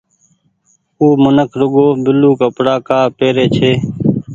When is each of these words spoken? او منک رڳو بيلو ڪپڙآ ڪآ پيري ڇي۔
او 0.99 1.05
منک 1.23 1.49
رڳو 1.59 1.85
بيلو 2.03 2.31
ڪپڙآ 2.39 2.75
ڪآ 2.87 2.99
پيري 3.17 3.45
ڇي۔ 3.55 3.71